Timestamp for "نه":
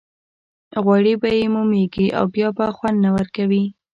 3.05-3.09